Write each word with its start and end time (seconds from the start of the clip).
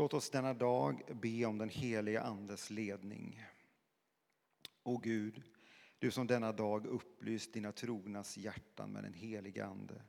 Låt 0.00 0.14
oss 0.14 0.30
denna 0.30 0.54
dag 0.54 1.02
be 1.22 1.44
om 1.44 1.58
den 1.58 1.68
heliga 1.68 2.22
Andes 2.22 2.70
ledning. 2.70 3.44
O 4.82 4.98
Gud, 4.98 5.42
du 5.98 6.10
som 6.10 6.26
denna 6.26 6.52
dag 6.52 6.86
upplyst 6.86 7.52
dina 7.52 7.72
trognas 7.72 8.36
hjärtan 8.36 8.92
med 8.92 9.04
den 9.04 9.14
heliga 9.14 9.66
Ande. 9.66 10.02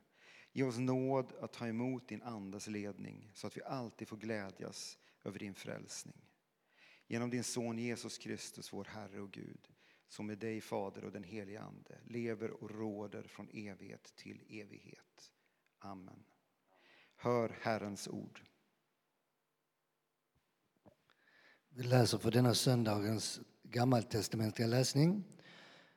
Ge 0.52 0.62
oss 0.62 0.78
nåd 0.78 1.32
att 1.40 1.52
ta 1.52 1.66
emot 1.66 2.08
din 2.08 2.22
Andes 2.22 2.66
ledning 2.66 3.30
så 3.34 3.46
att 3.46 3.56
vi 3.56 3.62
alltid 3.62 4.08
får 4.08 4.16
glädjas 4.16 4.98
över 5.24 5.38
din 5.38 5.54
frälsning. 5.54 6.20
Genom 7.06 7.30
din 7.30 7.44
son 7.44 7.78
Jesus 7.78 8.18
Kristus, 8.18 8.72
vår 8.72 8.84
Herre 8.84 9.20
och 9.20 9.30
Gud, 9.30 9.68
som 10.08 10.26
med 10.26 10.38
dig, 10.38 10.60
Fader 10.60 11.04
och 11.04 11.12
den 11.12 11.24
helige 11.24 11.60
Ande, 11.60 11.98
lever 12.04 12.50
och 12.50 12.70
råder 12.70 13.22
från 13.22 13.48
evighet 13.52 14.12
till 14.16 14.44
evighet. 14.48 15.32
Amen. 15.78 16.24
Hör 17.16 17.56
Herrens 17.60 18.08
ord. 18.08 18.42
Vi 21.74 21.82
läser 21.82 22.18
för 22.18 22.30
denna 22.30 22.54
söndagens 22.54 23.40
gammaltestamentliga 23.62 24.68
läsning 24.68 25.24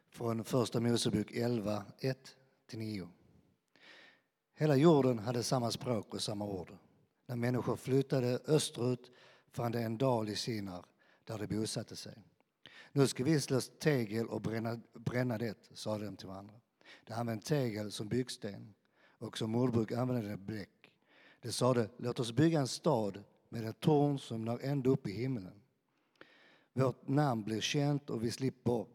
från 0.10 0.44
Första 0.44 0.80
Mosebok 0.80 1.32
11, 1.32 1.84
1-9. 2.72 3.08
Hela 4.56 4.76
jorden 4.76 5.20
hade 5.20 5.44
samma 5.44 5.72
språk 5.72 6.14
och 6.14 6.22
samma 6.22 6.46
ord. 6.46 6.78
När 7.26 7.36
människor 7.36 7.76
flyttade 7.76 8.40
österut 8.48 9.12
fann 9.52 9.72
de 9.72 9.80
en 9.80 9.98
dal 9.98 10.30
i 10.30 10.36
Sinar 10.36 10.86
där 11.24 11.38
de 11.38 11.48
bosatte 11.48 11.96
sig. 11.96 12.24
Nu 12.92 13.08
ska 13.08 13.24
vi 13.24 13.42
slå 13.42 13.62
tegel 13.62 14.28
och 14.28 14.42
bränna, 14.42 14.80
bränna 14.94 15.38
det, 15.38 15.70
sade 15.74 16.06
de 16.06 16.18
till 16.18 16.28
varandra. 16.28 16.56
De 17.04 17.14
använde 17.14 17.46
tegel 17.46 17.92
som 17.92 18.08
byggsten 18.08 18.74
och 19.18 19.38
som 19.38 19.52
mordbruk 19.52 19.92
använde 19.92 20.30
de 20.30 20.38
bläck. 20.38 20.92
De 21.42 21.52
sade, 21.52 21.90
låt 21.98 22.20
oss 22.20 22.32
bygga 22.32 22.60
en 22.60 22.68
stad 22.68 23.24
med 23.50 23.66
ett 23.66 23.80
torn 23.80 24.20
som 24.20 24.46
når 24.46 24.64
ända 24.64 24.90
upp 24.90 25.08
i 25.08 25.12
himlen. 25.12 25.62
Vårt 26.78 27.08
namn 27.08 27.44
blir 27.44 27.62
känt 27.62 28.10
och 28.10 28.24
vi 28.24 28.32
slipper 28.32 28.86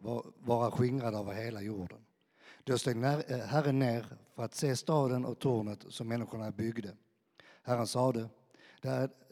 vara 0.46 0.70
skingrade 0.70 1.18
över 1.18 1.32
hela 1.32 1.62
jorden. 1.62 1.98
Då 2.64 2.78
steg 2.78 2.96
eh, 3.04 3.38
Herren 3.38 3.78
ner 3.78 4.06
för 4.34 4.42
att 4.42 4.54
se 4.54 4.76
staden 4.76 5.24
och 5.24 5.38
tornet 5.38 5.84
som 5.88 6.08
människorna 6.08 6.50
byggde. 6.50 6.96
Herren 7.62 7.86
sade, 7.86 8.28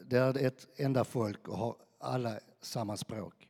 det 0.05 0.17
är 0.17 0.37
ett 0.37 0.67
enda 0.75 1.03
folk 1.03 1.47
och 1.47 1.57
har 1.57 1.75
alla 1.99 2.39
samma 2.61 2.97
språk. 2.97 3.49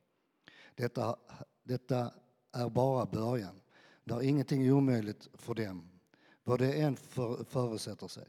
Detta, 0.76 1.16
detta 1.64 2.14
är 2.52 2.70
bara 2.70 3.06
början. 3.06 3.62
Det 4.04 4.14
är 4.14 4.22
ingenting 4.22 4.72
omöjligt 4.72 5.28
för 5.34 5.54
dem, 5.54 5.90
vad 6.44 6.60
det 6.60 6.74
än 6.74 6.96
för, 6.96 7.44
förutsätter 7.44 8.08
sig. 8.08 8.28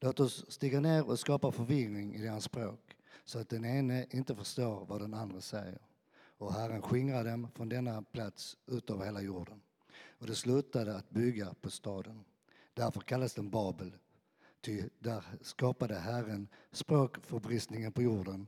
Låt 0.00 0.20
oss 0.20 0.44
stiga 0.48 0.80
ner 0.80 1.08
och 1.08 1.18
skapa 1.18 1.52
förvirring 1.52 2.14
i 2.14 2.22
deras 2.22 2.44
språk 2.44 2.96
så 3.24 3.38
att 3.38 3.48
den 3.48 3.64
ene 3.64 4.06
inte 4.10 4.34
förstår 4.34 4.86
vad 4.86 5.00
den 5.00 5.14
andra 5.14 5.40
säger. 5.40 5.78
Och 6.38 6.52
Herren 6.52 6.82
skingrade 6.82 7.30
dem 7.30 7.48
från 7.54 7.68
denna 7.68 8.02
plats 8.02 8.56
ut 8.66 8.90
över 8.90 9.04
hela 9.04 9.20
jorden. 9.20 9.60
Och 10.18 10.26
det 10.26 10.34
slutade 10.34 10.96
att 10.96 11.10
bygga 11.10 11.54
på 11.60 11.70
staden. 11.70 12.24
Därför 12.74 13.00
kallas 13.00 13.34
den 13.34 13.50
Babel. 13.50 13.92
Ty 14.60 14.88
där 14.98 15.24
skapade 15.40 15.94
Herren 15.94 16.48
språkförbristningen 16.72 17.92
på 17.92 18.02
jorden 18.02 18.46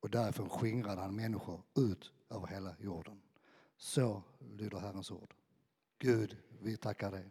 och 0.00 0.10
därifrån 0.10 0.48
skingrade 0.48 1.00
han 1.00 1.16
människor 1.16 1.62
ut 1.74 2.12
över 2.30 2.46
hela 2.46 2.76
jorden. 2.78 3.22
Så 3.76 4.22
lyder 4.56 4.78
Herrens 4.78 5.10
ord. 5.10 5.34
Gud, 5.98 6.36
vi 6.60 6.76
tackar 6.76 7.10
dig. 7.10 7.30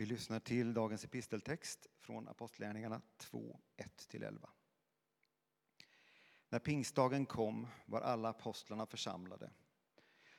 Vi 0.00 0.06
lyssnar 0.06 0.40
till 0.40 0.74
dagens 0.74 1.04
episteltext 1.04 1.86
från 1.98 2.28
Apostlagärningarna 2.28 3.00
2, 3.16 3.60
1-11. 4.12 4.48
När 6.48 6.58
pingstdagen 6.58 7.26
kom 7.26 7.66
var 7.86 8.00
alla 8.00 8.28
apostlarna 8.28 8.86
församlade. 8.86 9.50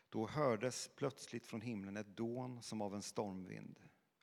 Då 0.09 0.27
hördes 0.27 0.89
plötsligt 0.95 1.47
från 1.47 1.61
himlen 1.61 1.97
ett 1.97 2.17
dån 2.17 2.61
som 2.61 2.81
av 2.81 2.95
en 2.95 3.01
stormvind 3.01 3.79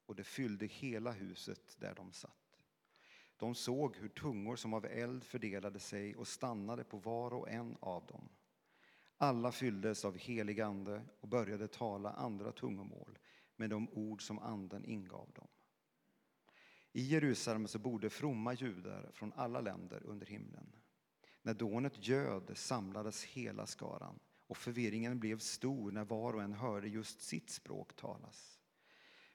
och 0.06 0.14
det 0.14 0.24
fyllde 0.24 0.66
hela 0.66 1.12
huset 1.12 1.76
där 1.78 1.94
de 1.94 2.12
satt. 2.12 2.60
De 3.36 3.54
såg 3.54 3.96
hur 3.96 4.08
tungor 4.08 4.56
som 4.56 4.74
av 4.74 4.86
eld 4.86 5.24
fördelade 5.24 5.80
sig 5.80 6.16
och 6.16 6.28
stannade 6.28 6.84
på 6.84 6.98
var 6.98 7.34
och 7.34 7.50
en 7.50 7.76
av 7.80 8.06
dem. 8.06 8.28
Alla 9.16 9.52
fylldes 9.52 10.04
av 10.04 10.16
helig 10.16 10.60
ande 10.60 11.02
och 11.20 11.28
började 11.28 11.68
tala 11.68 12.10
andra 12.10 12.52
tungomål 12.52 13.18
med 13.58 13.70
de 13.70 13.88
ord 13.88 14.22
som 14.22 14.38
anden 14.38 14.84
ingav 14.84 15.30
dem. 15.34 15.48
I 16.92 17.02
Jerusalem 17.02 17.68
så 17.68 17.78
bodde 17.78 18.10
fromma 18.10 18.54
judar 18.54 19.10
från 19.12 19.32
alla 19.32 19.60
länder 19.60 20.02
under 20.04 20.26
himlen. 20.26 20.72
När 21.42 21.54
dånet 21.54 22.06
göd 22.08 22.50
samlades 22.54 23.24
hela 23.24 23.66
skaran 23.66 24.18
och 24.46 24.56
förvirringen 24.56 25.20
blev 25.20 25.38
stor 25.38 25.92
när 25.92 26.04
var 26.04 26.32
och 26.32 26.42
en 26.42 26.52
hörde 26.52 26.88
just 26.88 27.20
sitt 27.20 27.50
språk 27.50 27.96
talas. 27.96 28.60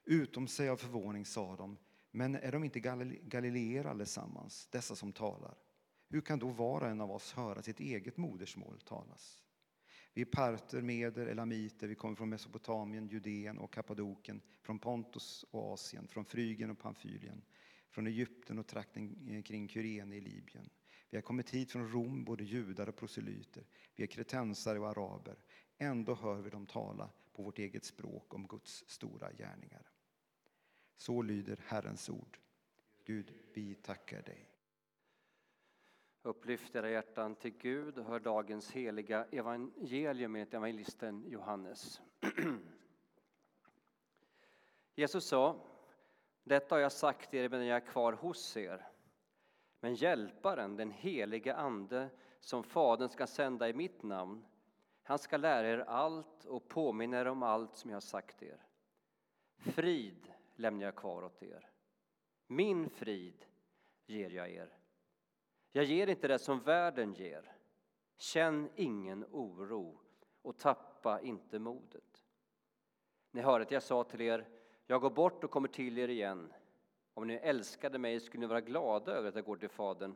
Utom 0.03 0.47
sig 0.47 0.69
av 0.69 0.77
förvåning 0.77 1.25
sa 1.25 1.55
de, 1.55 1.77
men 2.11 2.35
är 2.35 2.51
de 2.51 2.63
inte 2.63 2.79
galileer 3.23 3.85
allesammans, 3.85 4.67
dessa 4.71 4.95
som 4.95 5.13
talar? 5.13 5.57
Hur 6.09 6.21
kan 6.21 6.39
då 6.39 6.49
var 6.49 6.81
och 6.81 6.87
en 6.87 7.01
av 7.01 7.11
oss 7.11 7.33
höra 7.33 7.61
sitt 7.61 7.79
eget 7.79 8.17
modersmål 8.17 8.81
talas? 8.81 9.42
Vi 10.13 10.21
är 10.21 10.25
parter, 10.25 10.81
meder, 10.81 11.27
elamiter, 11.27 11.87
vi 11.87 11.95
kommer 11.95 12.15
från 12.15 12.29
Mesopotamien, 12.29 13.07
Judeen 13.07 13.57
och 13.57 13.73
Kappadoken, 13.73 14.41
från 14.61 14.79
Pontus 14.79 15.45
och 15.51 15.73
Asien, 15.73 16.07
från 16.07 16.25
Frygen 16.25 16.71
och 16.71 16.79
Pamfylien, 16.79 17.41
från 17.89 18.07
Egypten 18.07 18.59
och 18.59 18.67
trakten 18.67 19.27
eh, 19.29 19.41
kring 19.41 19.69
Kyrene 19.69 20.15
i 20.15 20.21
Libyen. 20.21 20.69
Vi 21.09 21.17
har 21.17 21.21
kommit 21.21 21.49
hit 21.49 21.71
från 21.71 21.91
Rom, 21.91 22.23
både 22.23 22.43
judar 22.43 22.89
och 22.89 22.95
proselyter. 22.95 23.63
Vi 23.95 24.03
är 24.03 24.07
kretensare 24.07 24.79
och 24.79 24.89
araber. 24.89 25.43
Ändå 25.77 26.15
hör 26.15 26.41
vi 26.41 26.49
dem 26.49 26.65
tala 26.65 27.09
på 27.33 27.43
vårt 27.43 27.59
eget 27.59 27.85
språk 27.85 28.33
om 28.33 28.47
Guds 28.47 28.83
stora 28.87 29.31
gärningar. 29.31 29.89
Så 30.97 31.21
lyder 31.21 31.59
Herrens 31.65 32.09
ord. 32.09 32.39
Gud, 33.05 33.33
vi 33.53 33.75
tackar 33.75 34.21
dig. 34.21 34.52
Upplyft 36.25 36.75
era 36.75 36.89
hjärtan 36.89 37.35
till 37.35 37.51
Gud 37.57 37.97
och 37.97 38.05
hör 38.05 38.19
dagens 38.19 38.71
heliga 38.71 39.25
evangelium 39.31 40.31
med 40.31 40.53
evangelisten 40.53 41.23
Johannes. 41.27 42.01
Jesus 44.95 45.25
sa, 45.25 45.55
detta 46.43 46.75
har 46.75 46.79
jag 46.79 46.91
sagt 46.91 47.33
er 47.33 47.49
medan 47.49 47.65
jag 47.65 47.75
är 47.75 47.87
kvar 47.87 48.13
hos 48.13 48.57
er. 48.57 48.87
Men 49.79 49.95
hjälparen, 49.95 50.75
den 50.75 50.91
helige 50.91 51.55
Ande, 51.55 52.09
som 52.39 52.63
Fadern 52.63 53.09
ska 53.09 53.27
sända 53.27 53.69
i 53.69 53.73
mitt 53.73 54.03
namn, 54.03 54.45
han 55.03 55.19
ska 55.19 55.37
lära 55.37 55.67
er 55.67 55.79
allt 55.79 56.45
och 56.45 56.67
påminna 56.67 57.19
er 57.19 57.25
om 57.25 57.43
allt 57.43 57.77
som 57.77 57.89
jag 57.89 57.95
har 57.95 58.01
sagt 58.01 58.43
er. 58.43 58.65
Frid 59.57 60.33
lämnar 60.55 60.85
jag 60.85 60.95
kvar 60.95 61.23
åt 61.23 61.43
er. 61.43 61.69
Min 62.47 62.89
frid 62.89 63.45
ger 64.05 64.29
jag 64.29 64.49
er. 64.49 64.77
Jag 65.75 65.85
ger 65.85 66.07
inte 66.07 66.27
det 66.27 66.39
som 66.39 66.59
världen 66.59 67.13
ger. 67.13 67.51
Känn 68.17 68.69
ingen 68.75 69.25
oro 69.31 69.99
och 70.41 70.57
tappa 70.57 71.21
inte 71.21 71.59
modet. 71.59 72.23
Ni 73.31 73.41
hörde 73.41 73.63
att 73.63 73.71
jag 73.71 73.83
sa 73.83 74.03
till 74.03 74.21
er, 74.21 74.47
jag 74.87 75.01
går 75.01 75.09
bort 75.09 75.43
och 75.43 75.51
kommer 75.51 75.67
till 75.67 75.97
er 75.97 76.07
igen. 76.07 76.53
Om 77.13 77.27
ni 77.27 77.33
älskade 77.33 77.97
mig 77.97 78.19
skulle 78.19 78.41
ni 78.41 78.47
vara 78.47 78.61
glada 78.61 79.11
över 79.11 79.29
att 79.29 79.35
jag 79.35 79.45
går 79.45 79.57
till 79.57 79.69
Fadern, 79.69 80.15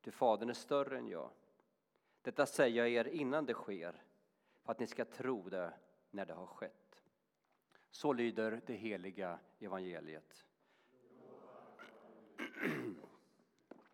ty 0.00 0.10
Fadern 0.10 0.48
är 0.48 0.54
större 0.54 0.98
än 0.98 1.08
jag. 1.08 1.30
Detta 2.22 2.46
säger 2.46 2.84
jag 2.84 2.88
er 2.88 3.08
innan 3.08 3.46
det 3.46 3.54
sker, 3.54 4.02
för 4.62 4.72
att 4.72 4.80
ni 4.80 4.86
ska 4.86 5.04
tro 5.04 5.48
det 5.48 5.72
när 6.10 6.26
det 6.26 6.34
har 6.34 6.46
skett. 6.46 7.02
Så 7.90 8.12
lyder 8.12 8.60
det 8.66 8.74
heliga 8.74 9.38
evangeliet. 9.58 10.46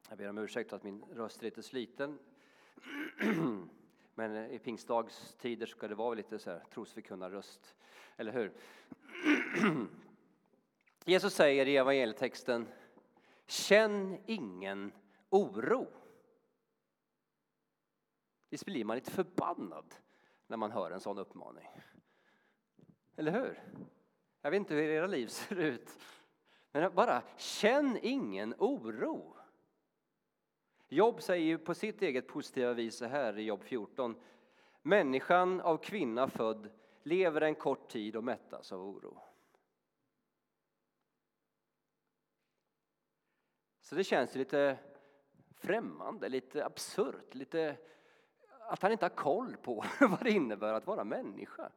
Jag 0.08 0.18
ber 0.18 0.28
om 0.28 0.38
ursäkt 0.38 0.70
för 0.70 0.76
att 0.76 0.82
min 0.82 1.04
röst 1.10 1.40
är 1.40 1.44
lite 1.44 1.62
sliten. 1.62 2.18
Men 4.14 4.50
i 4.50 4.58
pingstdagstider 4.58 5.66
ska 5.66 5.88
det 5.88 5.94
vara 5.94 6.14
lite 6.14 6.38
så 6.38 6.50
här 6.50 6.64
trosförkunnarröst, 6.70 7.76
eller 8.16 8.32
hur? 8.32 8.52
Jesus 11.04 11.34
säger 11.34 11.66
i 11.66 11.76
evangelietexten 11.76 12.68
Känn 13.46 14.18
ingen 14.26 14.92
oro. 15.30 15.86
Visst 18.50 18.64
blir 18.64 18.84
man 18.84 18.96
lite 18.96 19.10
förbannad 19.10 19.94
när 20.46 20.56
man 20.56 20.70
hör 20.70 20.90
en 20.90 21.00
sån 21.00 21.18
uppmaning? 21.18 21.68
Eller 23.16 23.32
hur? 23.32 23.62
Jag 24.42 24.50
vet 24.50 24.58
inte 24.58 24.74
hur 24.74 24.82
era 24.82 25.06
liv 25.06 25.26
ser 25.28 25.56
ut. 25.56 25.98
Men 26.72 26.94
bara 26.94 27.22
känn 27.36 27.98
ingen 28.02 28.54
oro. 28.58 29.38
Jobb 30.88 31.22
säger 31.22 31.56
på 31.56 31.74
sitt 31.74 32.02
eget 32.02 32.28
positiva 32.28 32.72
vis 32.72 32.96
så 32.96 33.06
här 33.06 33.38
i 33.38 33.42
Jobb 33.42 33.64
14. 33.64 34.16
Människan 34.82 35.60
av 35.60 35.76
kvinna 35.76 36.28
född 36.28 36.70
lever 37.02 37.40
en 37.40 37.54
kort 37.54 37.88
tid 37.88 38.16
och 38.16 38.24
mättas 38.24 38.72
av 38.72 38.80
oro. 38.80 39.18
Så 43.80 43.94
det 43.94 44.04
känns 44.04 44.34
lite 44.34 44.78
främmande, 45.54 46.28
lite 46.28 46.64
absurt, 46.64 47.34
lite 47.34 47.76
att 48.48 48.82
han 48.82 48.92
inte 48.92 49.04
har 49.04 49.10
koll 49.10 49.56
på 49.56 49.84
vad 50.00 50.24
det 50.24 50.30
innebär 50.30 50.72
att 50.72 50.86
vara 50.86 51.04
människa. 51.04 51.72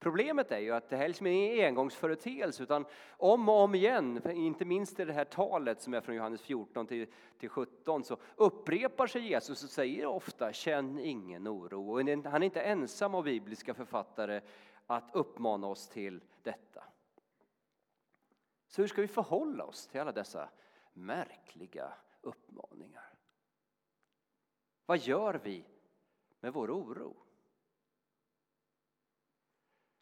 Problemet 0.00 0.52
är 0.52 0.58
ju 0.58 0.70
att 0.70 0.88
det 0.88 0.96
här 0.96 1.08
liksom 1.08 1.26
är 1.26 1.54
en 1.54 1.66
engångsföreteelse 1.66 2.62
utan 2.62 2.84
om 3.10 3.48
och 3.48 3.54
om 3.54 3.74
igen, 3.74 4.30
inte 4.30 4.64
minst 4.64 5.00
i 5.00 5.04
det 5.04 5.12
här 5.12 5.24
talet 5.24 5.82
som 5.82 5.94
är 5.94 6.00
från 6.00 6.16
Johannes 6.16 6.42
14 6.42 6.86
till, 6.86 7.06
till 7.38 7.48
17 7.48 8.04
så 8.04 8.16
upprepar 8.36 9.06
sig 9.06 9.22
Jesus 9.22 9.64
och 9.64 9.70
säger 9.70 10.06
ofta 10.06 10.52
känn 10.52 10.98
ingen 10.98 11.48
oro. 11.48 11.90
Och 11.90 11.98
han 12.30 12.42
är 12.42 12.44
inte 12.44 12.60
ensam 12.60 13.14
av 13.14 13.24
bibliska 13.24 13.74
författare 13.74 14.40
att 14.86 15.10
uppmana 15.12 15.66
oss 15.66 15.88
till 15.88 16.24
detta. 16.42 16.84
Så 18.66 18.82
hur 18.82 18.88
ska 18.88 19.00
vi 19.00 19.08
förhålla 19.08 19.64
oss 19.64 19.86
till 19.86 20.00
alla 20.00 20.12
dessa 20.12 20.48
märkliga 20.92 21.92
uppmaningar? 22.20 23.14
Vad 24.86 24.98
gör 24.98 25.34
vi 25.34 25.64
med 26.40 26.52
vår 26.52 26.70
oro? 26.70 27.16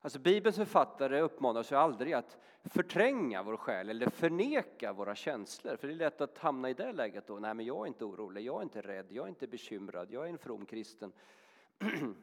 Alltså 0.09 0.19
Bibelns 0.19 0.57
författare 0.57 1.21
uppmanar 1.21 1.61
oss 1.61 1.73
ju 1.73 1.77
aldrig 1.77 2.13
att 2.13 2.39
förtränga 2.65 3.43
vår 3.43 3.57
själ 3.57 3.91
eller 3.91 4.11
förneka 4.11 4.93
våra 4.93 5.15
känslor. 5.15 5.77
För 5.77 5.89
det 5.89 5.95
är 5.95 5.97
lätt 5.97 6.21
att 6.21 6.39
hamna 6.39 6.71
i 6.71 6.75
det 6.75 6.93
läget 6.93 7.27
då. 7.27 7.39
Nej, 7.39 7.55
men 7.55 7.67
jag 7.67 7.83
är 7.83 7.87
inte 7.87 8.05
orolig, 8.05 8.45
jag 8.45 8.59
är 8.59 8.63
inte 8.63 8.81
rädd, 8.81 9.07
jag 9.09 9.25
är 9.25 9.29
inte 9.29 9.47
bekymrad, 9.47 10.11
jag 10.11 10.25
är 10.25 10.29
en 10.29 10.39
from 10.39 10.67
kristen. 10.67 11.13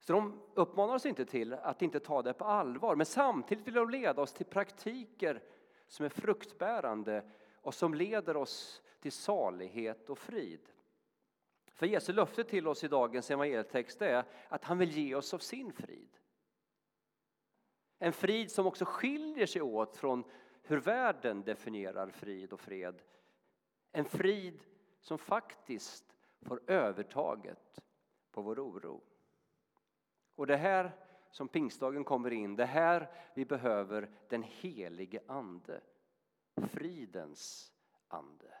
Så 0.00 0.12
de 0.12 0.42
uppmanar 0.54 0.94
oss 0.94 1.06
inte 1.06 1.24
till 1.24 1.54
att 1.54 1.82
inte 1.82 2.00
ta 2.00 2.22
det 2.22 2.32
på 2.32 2.44
allvar, 2.44 2.96
men 2.96 3.06
samtidigt 3.06 3.66
vill 3.66 3.74
de 3.74 3.90
leda 3.90 4.22
oss 4.22 4.32
till 4.32 4.46
praktiker 4.46 5.42
som 5.86 6.04
är 6.04 6.10
fruktbärande 6.10 7.22
och 7.54 7.74
som 7.74 7.94
leder 7.94 8.36
oss 8.36 8.82
till 9.00 9.12
salighet 9.12 10.10
och 10.10 10.18
frid. 10.18 10.60
För 11.78 11.86
Jesu 11.86 12.12
löfte 12.12 12.44
till 12.44 12.68
oss 12.68 12.84
i 12.84 12.88
dagens 12.88 13.30
evangelietext 13.30 14.02
är 14.02 14.24
att 14.48 14.64
han 14.64 14.78
vill 14.78 14.90
ge 14.90 15.14
oss 15.14 15.34
av 15.34 15.38
sin 15.38 15.72
frid. 15.72 16.16
En 17.98 18.12
frid 18.12 18.50
som 18.50 18.66
också 18.66 18.84
skiljer 18.84 19.46
sig 19.46 19.62
åt 19.62 19.96
från 19.96 20.24
hur 20.62 20.80
världen 20.80 21.42
definierar 21.42 22.10
frid 22.10 22.52
och 22.52 22.60
fred. 22.60 23.02
En 23.92 24.04
frid 24.04 24.64
som 25.00 25.18
faktiskt 25.18 26.16
får 26.40 26.62
övertaget 26.66 27.80
på 28.30 28.42
vår 28.42 28.60
oro. 28.60 29.02
Och 30.34 30.46
det 30.46 30.56
här 30.56 30.92
som 31.30 31.48
pingstdagen 31.48 32.04
kommer 32.04 32.30
in, 32.30 32.56
det 32.56 32.66
här 32.66 33.10
vi 33.34 33.44
behöver 33.44 34.10
den 34.28 34.42
helige 34.42 35.20
Ande. 35.26 35.80
Fridens 36.70 37.72
ande. 38.08 38.54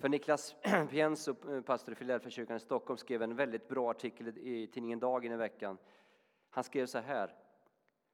För 0.00 0.08
Niklas 0.08 0.54
Pienso, 0.90 1.34
eh, 1.50 1.60
pastor 1.60 1.92
i 1.92 1.94
Filadelfiakyrkan 1.94 2.56
i 2.56 2.60
Stockholm, 2.60 2.98
skrev 2.98 3.22
en 3.22 3.36
väldigt 3.36 3.68
bra 3.68 3.90
artikel 3.90 4.28
i 4.28 4.66
tidningen 4.66 4.98
Dagen 4.98 5.32
i 5.32 5.36
veckan. 5.36 5.78
Han 6.50 6.64
skrev 6.64 6.86
så 6.86 6.98
här. 6.98 7.34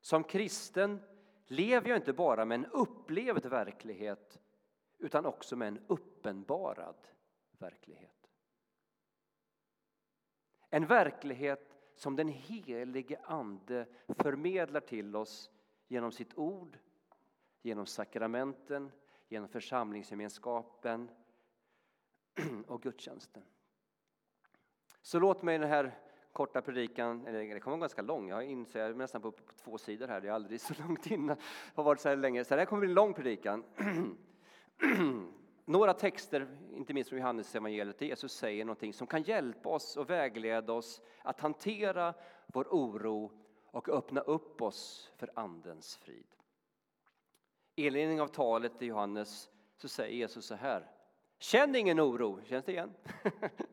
Som 0.01 0.25
kristen 0.25 1.01
lever 1.47 1.89
jag 1.89 1.99
inte 1.99 2.13
bara 2.13 2.45
med 2.45 2.55
en 2.55 2.67
upplevd 2.67 3.47
verklighet 3.47 4.41
utan 4.99 5.27
också 5.27 5.57
med 5.57 5.69
en 5.69 5.81
uppenbarad 5.87 6.97
verklighet. 7.59 8.31
En 10.71 10.87
verklighet 10.87 11.77
som 11.95 12.17
den 12.17 12.29
helige 12.29 13.21
Ande 13.25 13.87
förmedlar 14.07 14.81
till 14.81 15.17
oss 15.17 15.51
genom 15.89 16.13
sitt 16.13 16.39
ord, 16.39 16.79
genom 17.63 17.87
sakramenten, 17.87 18.93
genom 19.29 19.49
församlingsgemenskapen 19.49 21.11
och 22.67 22.83
gudstjänsten. 22.83 23.43
Så 25.03 25.19
låt 25.19 25.43
mig 25.43 25.59
den 25.59 25.69
här 25.69 25.99
korta 26.33 26.63
predikan, 26.63 27.27
eller 27.27 27.55
det 27.55 27.61
kommer 27.61 27.77
vara 27.77 27.81
ganska 27.81 28.03
lång, 28.03 28.29
jag 28.29 28.45
inser 28.45 28.81
jag 28.81 28.91
är 28.91 28.95
nästan 28.95 29.23
på, 29.23 29.33
på 29.33 29.53
två 29.65 29.79
sidor 29.79 30.09
här, 30.09 30.21
det 30.21 30.29
är 30.29 30.33
aldrig 30.33 30.61
så 30.61 30.75
långt 30.83 31.07
innan, 31.07 31.37
har 31.75 31.85
varit 31.85 32.01
så 32.01 32.09
här 32.09 32.17
länge, 32.17 32.45
så 32.45 32.55
det 32.55 32.61
här 32.61 32.67
kommer 32.67 32.81
bli 32.81 32.89
en 32.89 32.95
lång 32.95 33.15
predikan. 33.15 33.65
Några 35.65 35.95
texter, 35.95 36.59
inte 36.73 36.95
minst 36.95 37.11
från 37.11 37.19
Johannes 37.19 37.55
evangeliet, 37.55 37.99
där 37.99 38.07
Jesus 38.07 38.33
säger 38.33 38.65
någonting 38.65 38.93
som 38.93 39.07
kan 39.07 39.23
hjälpa 39.23 39.69
oss 39.69 39.97
och 39.97 40.11
vägleda 40.11 40.73
oss 40.73 41.03
att 41.23 41.41
hantera 41.41 42.15
vår 42.47 42.65
oro 42.71 43.33
och 43.71 43.89
öppna 43.89 44.21
upp 44.21 44.63
oss 44.63 45.13
för 45.17 45.31
Andens 45.35 45.97
frid. 45.97 46.27
I 47.77 47.87
inledningen 47.87 48.23
av 48.23 48.29
talet 48.29 48.83
i 48.83 48.87
Johannes 48.87 49.51
så 49.77 49.89
säger 49.89 50.17
Jesus 50.17 50.47
så 50.47 50.55
här. 50.55 50.96
Känn 51.39 51.77
ingen 51.77 52.01
oro, 52.01 52.41
känns 52.45 52.65
det 52.65 52.73
igen? 52.73 52.95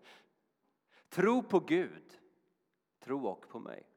tro 1.10 1.44
på 1.44 1.60
Gud, 1.60 2.19
tro 3.00 3.27
och 3.27 3.50
på 3.50 3.60
mig. 3.60 3.89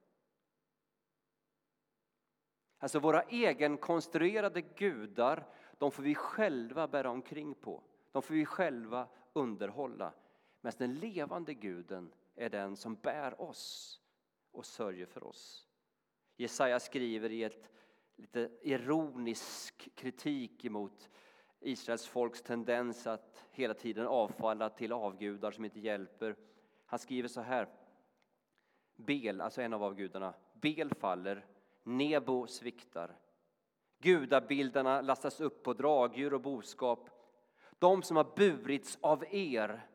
Alltså 2.78 2.98
våra 2.98 3.22
egenkonstruerade 3.22 4.60
gudar, 4.62 5.46
de 5.78 5.90
får 5.90 6.02
vi 6.02 6.14
själva 6.14 6.88
bära 6.88 7.10
omkring 7.10 7.54
på. 7.54 7.82
De 8.12 8.22
får 8.22 8.34
vi 8.34 8.44
själva 8.44 9.08
underhålla. 9.32 10.12
Men 10.60 10.72
den 10.78 10.94
levande 10.94 11.54
guden 11.54 12.12
är 12.34 12.50
den 12.50 12.76
som 12.76 12.94
bär 12.94 13.40
oss 13.40 14.00
och 14.50 14.66
sörjer 14.66 15.06
för 15.06 15.24
oss. 15.24 15.68
Jesaja 16.36 16.80
skriver 16.80 17.32
i 17.32 17.42
ett 17.42 17.70
lite 18.16 18.50
ironisk 18.62 19.88
kritik 19.94 20.64
emot 20.64 21.10
Israels 21.66 22.06
folks 22.06 22.42
tendens 22.42 23.06
att 23.06 23.44
hela 23.50 23.74
tiden 23.74 24.06
avfalla 24.06 24.70
till 24.70 24.92
avgudar 24.92 25.50
som 25.50 25.64
inte 25.64 25.80
hjälper. 25.80 26.36
Han 26.86 26.98
skriver 26.98 27.28
så 27.28 27.40
här. 27.40 27.68
Bel, 28.96 29.40
alltså 29.40 29.62
en 29.62 29.72
av 29.72 29.82
avgudarna, 29.82 30.34
Bel 30.52 30.94
faller, 30.94 31.46
Nebo 31.82 32.46
sviktar. 32.46 33.18
Gudabildarna 33.98 35.00
lastas 35.00 35.40
upp 35.40 35.62
på 35.62 35.72
dragdjur 35.72 36.34
och 36.34 36.40
boskap. 36.40 37.10
De 37.78 38.02
som 38.02 38.16
har 38.16 38.32
burits 38.36 38.98
av 39.00 39.24
er 39.30 39.88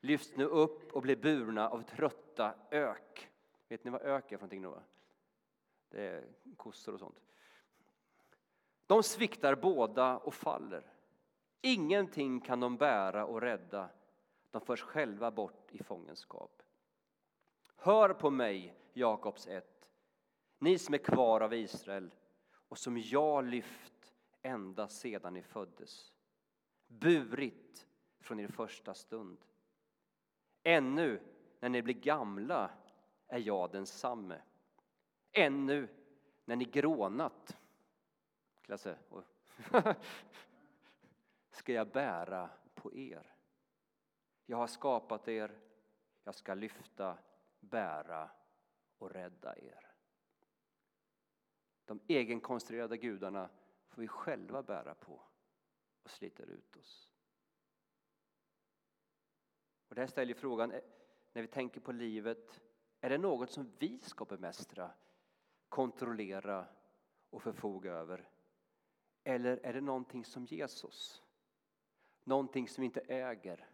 lyfts 0.00 0.36
nu 0.36 0.44
upp 0.44 0.92
och 0.92 1.02
blir 1.02 1.16
burna 1.16 1.68
av 1.68 1.82
trötta 1.82 2.54
ök. 2.70 3.30
Vet 3.68 3.84
ni 3.84 3.90
vad 3.90 4.02
ök 4.02 4.32
är 4.32 4.36
för 4.36 4.42
någonting 4.42 4.62
Då? 4.62 4.82
Det 5.90 6.06
är 6.06 6.24
kossor 6.56 6.92
och 6.94 7.00
sånt. 7.00 7.27
De 8.88 9.02
sviktar 9.02 9.54
båda 9.54 10.18
och 10.18 10.34
faller. 10.34 10.92
Ingenting 11.60 12.40
kan 12.40 12.60
de 12.60 12.76
bära 12.76 13.26
och 13.26 13.40
rädda. 13.40 13.90
De 14.50 14.60
förs 14.60 14.82
själva 14.82 15.30
bort 15.30 15.68
i 15.72 15.82
fångenskap. 15.82 16.62
Hör 17.76 18.12
på 18.12 18.30
mig, 18.30 18.74
Jakobs 18.92 19.46
ett, 19.46 19.88
ni 20.58 20.78
som 20.78 20.94
är 20.94 20.98
kvar 20.98 21.40
av 21.40 21.54
Israel 21.54 22.14
och 22.68 22.78
som 22.78 22.98
jag 22.98 23.44
lyft 23.44 24.14
ända 24.42 24.88
sedan 24.88 25.34
ni 25.34 25.42
föddes, 25.42 26.12
burit 26.86 27.86
från 28.20 28.40
er 28.40 28.48
första 28.48 28.94
stund. 28.94 29.38
Ännu 30.62 31.20
när 31.60 31.68
ni 31.68 31.82
blir 31.82 31.94
gamla 31.94 32.70
är 33.26 33.38
jag 33.38 33.70
densamme. 33.70 34.40
Ännu 35.32 35.88
när 36.44 36.56
ni 36.56 36.64
grånat 36.64 37.57
Klasse. 38.68 38.98
ska 41.50 41.72
jag 41.72 41.88
bära 41.88 42.50
på 42.74 42.94
er. 42.94 43.34
Jag 44.46 44.56
har 44.56 44.66
skapat 44.66 45.28
er, 45.28 45.60
jag 46.24 46.34
ska 46.34 46.54
lyfta, 46.54 47.18
bära 47.60 48.30
och 48.98 49.10
rädda 49.10 49.58
er. 49.58 49.92
De 51.84 52.00
egenkonstruerade 52.06 52.96
gudarna 52.96 53.50
får 53.88 54.02
vi 54.02 54.08
själva 54.08 54.62
bära 54.62 54.94
på 54.94 55.22
och 56.02 56.10
sliter 56.10 56.46
ut 56.46 56.76
oss. 56.76 57.10
Och 59.88 59.94
det 59.94 60.00
här 60.00 60.08
ställer 60.08 60.34
frågan, 60.34 60.72
eh, 60.72 60.82
när 61.32 61.42
vi 61.42 61.48
tänker 61.48 61.80
på 61.80 61.92
livet, 61.92 62.60
är 63.00 63.10
det 63.10 63.18
något 63.18 63.50
som 63.50 63.72
vi 63.78 64.00
ska 64.00 64.24
bemästra, 64.24 64.90
kontrollera 65.68 66.66
och 67.30 67.42
förfoga 67.42 67.92
över? 67.92 68.28
Eller 69.28 69.56
är 69.56 69.72
det 69.72 69.80
någonting 69.80 70.24
som 70.24 70.46
Jesus? 70.46 71.22
Någonting 72.24 72.68
som 72.68 72.82
vi 72.82 72.84
inte 72.84 73.00
äger? 73.00 73.68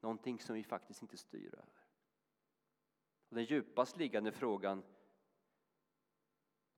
Någonting 0.00 0.40
som 0.40 0.54
vi 0.54 0.64
faktiskt 0.64 1.02
inte 1.02 1.16
styr 1.16 1.54
över? 1.54 1.84
Och 3.28 3.34
den 3.34 3.44
djupast 3.44 3.96
liggande 3.96 4.32
frågan 4.32 4.82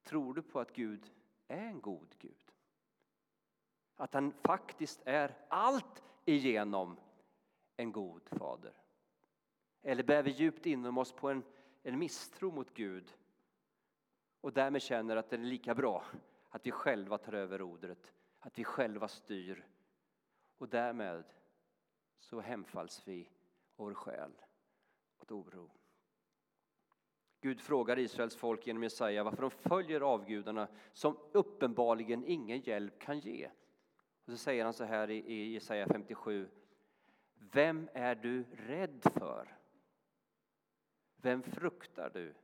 Tror 0.02 0.34
du 0.34 0.42
på 0.42 0.60
att 0.60 0.72
Gud 0.72 1.12
är 1.48 1.66
en 1.66 1.80
god 1.80 2.14
Gud? 2.18 2.52
Att 3.96 4.14
han 4.14 4.32
faktiskt 4.32 5.02
är 5.04 5.36
allt 5.48 6.02
igenom 6.24 7.00
en 7.76 7.92
god 7.92 8.28
fader? 8.28 8.74
Eller 9.82 10.02
bär 10.02 10.22
vi 10.22 10.30
djupt 10.30 10.66
inom 10.66 10.98
oss 10.98 11.12
på 11.12 11.30
en, 11.30 11.42
en 11.82 11.98
misstro 11.98 12.50
mot 12.50 12.74
Gud 12.74 13.14
och 14.40 14.52
därmed 14.52 14.82
känner 14.82 15.16
att 15.16 15.30
det 15.30 15.36
är 15.36 15.40
lika 15.40 15.74
bra 15.74 16.04
att 16.48 16.66
vi 16.66 16.70
själva 16.70 17.18
tar 17.18 17.32
över 17.32 17.58
rodret 17.58 18.12
att 18.38 18.58
vi 18.58 18.64
själva 18.64 19.08
styr 19.08 19.66
och 20.58 20.68
därmed 20.68 21.24
så 22.18 22.40
hemfalls 22.40 23.08
vi 23.08 23.30
vår 23.76 23.94
själ 23.94 24.32
åt 25.18 25.30
oro. 25.30 25.70
Gud 27.40 27.60
frågar 27.60 27.98
Israels 27.98 28.36
folk 28.36 28.66
genom 28.66 28.82
Jesaja 28.82 29.24
varför 29.24 29.42
de 29.42 29.50
följer 29.50 30.00
avgudarna 30.00 30.68
som 30.92 31.18
uppenbarligen 31.32 32.24
ingen 32.24 32.60
hjälp 32.60 32.98
kan 32.98 33.18
ge. 33.18 33.50
Och 34.24 34.32
så 34.32 34.36
säger 34.36 34.64
han 34.64 34.72
så 34.72 34.84
här 34.84 35.10
i 35.10 35.52
Jesaja 35.52 35.86
57. 35.86 36.48
Vem 37.34 37.88
är 37.92 38.14
du 38.14 38.44
rädd 38.52 39.00
för? 39.14 39.58
Vem 41.16 41.42
fruktar 41.42 42.10
du 42.10 42.34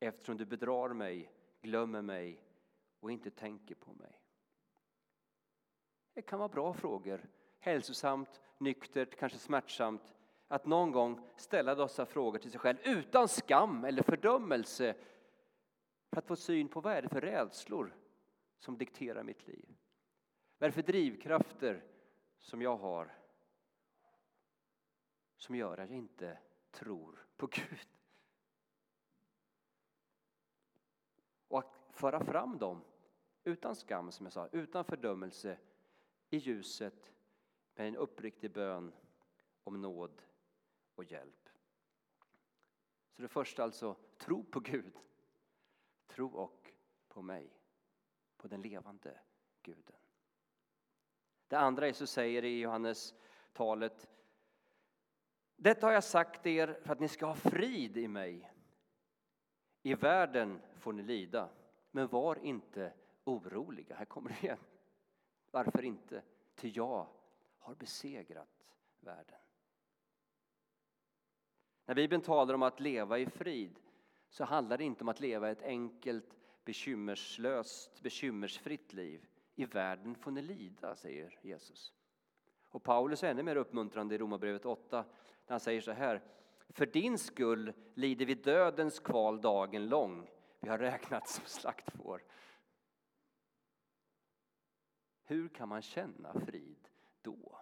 eftersom 0.00 0.36
du 0.36 0.44
bedrar 0.44 0.88
mig, 0.88 1.32
glömmer 1.62 2.02
mig 2.02 2.43
och 3.04 3.12
inte 3.12 3.30
tänker 3.30 3.74
på 3.74 3.92
mig? 3.92 4.20
Det 6.12 6.22
kan 6.22 6.38
vara 6.38 6.48
bra 6.48 6.74
frågor, 6.74 7.28
hälsosamt, 7.58 8.40
nyktert, 8.58 9.18
kanske 9.18 9.38
smärtsamt 9.38 10.02
att 10.48 10.66
någon 10.66 10.92
gång 10.92 11.28
ställa 11.36 11.74
dessa 11.74 12.06
frågor 12.06 12.38
till 12.38 12.50
sig 12.50 12.60
själv 12.60 12.78
utan 12.84 13.28
skam 13.28 13.84
eller 13.84 14.02
fördömelse 14.02 14.96
för 16.10 16.18
att 16.18 16.26
få 16.26 16.36
syn 16.36 16.68
på 16.68 16.80
vad 16.80 16.92
är 16.92 17.02
det 17.02 17.08
för 17.08 17.20
rädslor 17.20 17.96
som 18.58 18.78
dikterar 18.78 19.22
mitt 19.22 19.46
liv. 19.46 19.76
Vad 20.58 20.66
är 20.66 20.70
det 20.70 20.82
för 20.82 20.92
drivkrafter 20.92 21.84
som 22.38 22.62
jag 22.62 22.76
har 22.76 23.18
som 25.36 25.54
gör 25.54 25.78
att 25.78 25.90
jag 25.90 25.98
inte 25.98 26.38
tror 26.70 27.26
på 27.36 27.46
Gud? 27.52 27.88
Och 31.48 31.58
att 31.58 31.78
föra 31.90 32.24
fram 32.24 32.58
dem 32.58 32.84
utan 33.44 33.76
skam, 33.76 34.12
som 34.12 34.26
jag 34.26 34.32
sa, 34.32 34.48
utan 34.52 34.84
fördömelse 34.84 35.58
i 36.30 36.36
ljuset 36.36 37.12
med 37.74 37.88
en 37.88 37.96
uppriktig 37.96 38.52
bön 38.52 38.92
om 39.64 39.82
nåd 39.82 40.22
och 40.94 41.04
hjälp. 41.04 41.48
Så 43.16 43.22
det 43.22 43.28
första 43.28 43.64
alltså, 43.64 43.96
tro 44.18 44.44
på 44.44 44.60
Gud. 44.60 44.98
Tro 46.06 46.28
och 46.28 46.72
på 47.08 47.22
mig, 47.22 47.50
på 48.36 48.48
den 48.48 48.62
levande 48.62 49.20
guden. 49.62 49.96
Det 51.48 51.58
andra 51.58 51.86
Jesus 51.86 52.10
säger 52.10 52.44
i 52.44 52.60
Johannes 52.60 53.14
talet 53.52 54.08
Detta 55.56 55.86
har 55.86 55.92
jag 55.92 56.04
sagt 56.04 56.46
er 56.46 56.78
för 56.82 56.92
att 56.92 57.00
ni 57.00 57.08
ska 57.08 57.26
ha 57.26 57.34
frid 57.34 57.96
i 57.96 58.08
mig. 58.08 58.52
I 59.82 59.94
världen 59.94 60.60
får 60.74 60.92
ni 60.92 61.02
lida, 61.02 61.48
men 61.90 62.08
var 62.08 62.36
inte 62.36 62.92
oroliga. 63.24 63.96
Här 63.96 64.04
kommer 64.04 64.30
det 64.30 64.44
igen. 64.46 64.58
Varför 65.50 65.82
inte? 65.82 66.22
Ty 66.54 66.72
jag 66.74 67.06
har 67.58 67.74
besegrat 67.74 68.66
världen. 69.00 69.38
När 71.86 71.94
Bibeln 71.94 72.22
talar 72.22 72.54
om 72.54 72.62
att 72.62 72.80
leva 72.80 73.18
i 73.18 73.26
frid 73.26 73.78
så 74.28 74.44
handlar 74.44 74.78
det 74.78 74.84
inte 74.84 75.04
om 75.04 75.08
att 75.08 75.20
leva 75.20 75.50
ett 75.50 75.62
enkelt, 75.62 76.36
bekymmerslöst, 76.64 78.02
bekymmersfritt 78.02 78.92
liv. 78.92 79.26
I 79.54 79.64
världen 79.64 80.14
får 80.14 80.30
ni 80.30 80.42
lida, 80.42 80.96
säger 80.96 81.38
Jesus. 81.42 81.92
Och 82.68 82.82
Paulus 82.82 83.22
är 83.22 83.30
ännu 83.30 83.42
mer 83.42 83.56
uppmuntrande 83.56 84.14
i 84.14 84.18
Romarbrevet 84.18 84.66
8 84.66 85.04
när 85.46 85.52
han 85.52 85.60
säger 85.60 85.80
så 85.80 85.92
här. 85.92 86.22
För 86.68 86.86
din 86.86 87.18
skull 87.18 87.72
lider 87.94 88.26
vi 88.26 88.34
dödens 88.34 89.00
kval 89.00 89.40
dagen 89.40 89.88
lång. 89.88 90.30
Vi 90.60 90.68
har 90.68 90.78
räknat 90.78 91.28
som 91.28 91.44
slaktfår. 91.46 92.22
Hur 95.24 95.48
kan 95.48 95.68
man 95.68 95.82
känna 95.82 96.40
frid 96.40 96.88
då? 97.22 97.58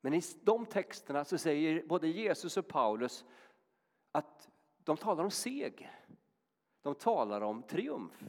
Men 0.00 0.14
i 0.14 0.22
de 0.42 0.66
texterna 0.66 1.24
så 1.24 1.38
säger 1.38 1.86
både 1.86 2.08
Jesus 2.08 2.56
och 2.56 2.68
Paulus 2.68 3.24
att 4.12 4.50
de 4.84 4.96
talar 4.96 5.24
om 5.24 5.30
seger. 5.30 6.00
De 6.82 6.94
talar 6.94 7.40
om 7.40 7.62
triumf. 7.62 8.24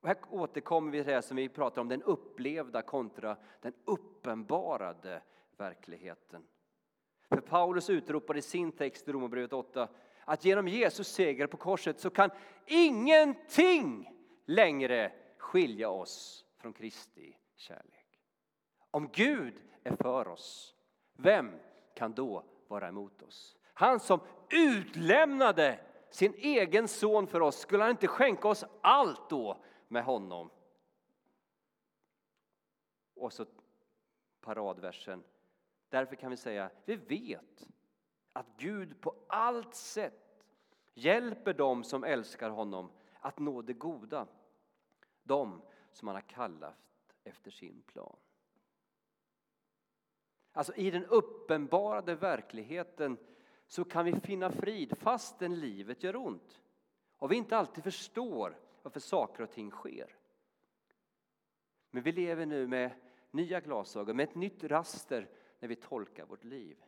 Och 0.00 0.08
här 0.08 0.16
återkommer 0.30 0.92
vi 0.92 1.04
till 1.04 1.12
det 1.12 1.22
som 1.22 1.36
vi 1.36 1.48
pratar 1.48 1.80
om, 1.80 1.88
den 1.88 2.02
upplevda 2.02 2.82
kontra 2.82 3.36
den 3.60 3.74
uppenbarade 3.84 5.22
verkligheten. 5.56 6.46
För 7.28 7.40
Paulus 7.40 7.90
utropar 7.90 8.36
i 8.36 8.42
sin 8.42 8.72
text 8.72 9.08
i 9.08 9.12
Romarbrevet 9.12 9.52
8 9.52 9.88
att 10.24 10.44
genom 10.44 10.68
Jesus 10.68 11.08
seger 11.08 11.46
på 11.46 11.56
korset 11.56 12.00
så 12.00 12.10
kan 12.10 12.30
ingenting 12.66 14.10
längre 14.46 15.12
skilja 15.38 15.88
oss 15.90 16.44
från 16.58 16.72
Kristi 16.72 17.38
kärlek. 17.56 18.20
Om 18.90 19.08
Gud 19.12 19.54
är 19.82 19.96
för 19.96 20.28
oss, 20.28 20.74
vem 21.16 21.50
kan 21.94 22.12
då 22.12 22.44
vara 22.68 22.88
emot 22.88 23.22
oss? 23.22 23.56
Han 23.74 24.00
som 24.00 24.20
utlämnade 24.50 25.80
sin 26.10 26.34
egen 26.34 26.88
son 26.88 27.26
för 27.26 27.40
oss, 27.40 27.56
skulle 27.56 27.82
han 27.82 27.90
inte 27.90 28.08
skänka 28.08 28.48
oss 28.48 28.64
allt 28.80 29.30
då 29.30 29.64
med 29.88 30.04
honom? 30.04 30.50
Och 33.14 33.32
så 33.32 33.46
paradversen. 34.40 35.24
Därför 35.88 36.16
kan 36.16 36.30
vi 36.30 36.36
säga, 36.36 36.70
vi 36.84 36.96
vet 36.96 37.68
att 38.32 38.46
Gud 38.56 39.00
på 39.00 39.14
allt 39.28 39.74
sätt 39.74 40.44
hjälper 40.94 41.54
dem 41.54 41.84
som 41.84 42.04
älskar 42.04 42.50
honom 42.50 42.90
att 43.20 43.38
nå 43.38 43.62
det 43.62 43.72
goda. 43.72 44.26
De 45.22 45.62
som 45.92 46.08
han 46.08 46.14
har 46.14 46.22
kallat 46.22 46.78
efter 47.24 47.50
sin 47.50 47.82
plan. 47.82 48.16
Alltså 50.52 50.74
i 50.74 50.90
den 50.90 51.04
uppenbarade 51.06 52.14
verkligheten 52.14 53.16
så 53.66 53.84
kan 53.84 54.04
vi 54.04 54.20
finna 54.20 54.50
frid 54.50 54.98
fastän 54.98 55.60
livet 55.60 56.02
gör 56.02 56.16
ont 56.16 56.60
och 57.16 57.32
vi 57.32 57.36
inte 57.36 57.56
alltid 57.56 57.84
förstår 57.84 58.58
varför 58.82 59.00
saker 59.00 59.42
och 59.42 59.50
ting 59.50 59.70
sker. 59.70 60.16
Men 61.90 62.02
vi 62.02 62.12
lever 62.12 62.46
nu 62.46 62.66
med 62.66 62.90
nya 63.30 63.60
glasögon, 63.60 64.16
med 64.16 64.28
ett 64.28 64.34
nytt 64.34 64.64
raster 64.64 65.28
när 65.58 65.68
vi 65.68 65.76
tolkar 65.76 66.26
vårt 66.26 66.44
liv. 66.44 66.84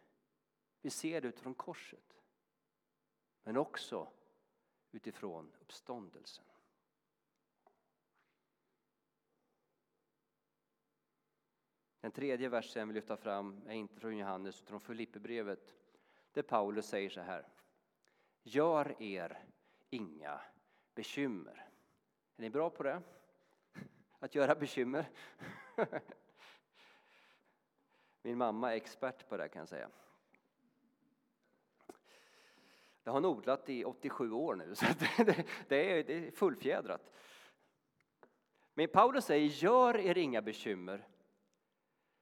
Vi 0.85 0.91
ser 0.91 1.21
det 1.21 1.29
utifrån 1.29 1.55
korset, 1.55 2.21
men 3.43 3.57
också 3.57 4.13
utifrån 4.91 5.53
uppståndelsen. 5.61 6.45
Den 12.01 12.13
tredje 12.13 12.49
versen 12.49 12.81
jag 12.81 12.87
vill 12.87 12.95
lyfta 12.95 13.17
fram 13.17 13.63
är 13.67 13.73
inte 13.75 14.01
från 14.01 14.17
Johannes 14.17 14.57
utan 14.57 14.67
från 14.67 14.81
Filipperbrevet 14.81 15.75
där 16.33 16.43
Paulus 16.43 16.87
säger 16.87 17.11
så 17.11 17.21
här. 17.21 17.49
Gör 18.43 19.03
er 19.03 19.45
inga 19.91 20.41
bekymmer. 20.95 21.69
Är 22.37 22.43
ni 22.43 22.51
bra 22.51 22.71
på 22.71 22.83
det? 22.83 23.03
Att 24.19 24.35
göra 24.35 24.55
bekymmer? 24.55 25.11
Min 28.23 28.39
mamma 28.39 28.73
är 28.73 28.77
expert 28.77 29.29
på 29.29 29.37
det 29.37 29.49
kan 29.49 29.61
jag 29.61 29.69
säga. 29.69 29.91
Det 33.05 33.11
har 33.11 33.15
hon 33.15 33.25
odlat 33.25 33.69
i 33.69 33.85
87 33.85 34.33
år 34.33 34.55
nu, 34.55 34.75
så 34.75 34.87
det, 35.69 35.91
är, 35.91 36.05
det 36.05 36.27
är 36.27 36.31
fullfjädrat. 36.31 37.11
Men 38.75 38.89
Paulus 38.89 39.25
säger, 39.25 39.49
gör 39.49 39.97
er 39.97 40.19
inga 40.19 40.43
bekymmer. 40.43 41.09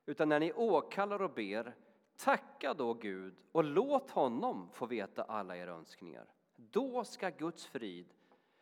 Utan 0.06 0.28
när 0.28 0.40
ni 0.40 0.52
åkallar 0.52 1.22
och 1.22 1.34
ber, 1.34 1.74
tacka 2.16 2.74
då 2.74 2.94
Gud 2.94 3.36
och 3.52 3.64
låt 3.64 4.10
honom 4.10 4.70
få 4.72 4.86
veta 4.86 5.22
alla 5.22 5.56
era 5.56 5.70
önskningar. 5.70 6.26
Då 6.56 7.04
ska 7.04 7.30
Guds 7.30 7.66
frid, 7.66 8.14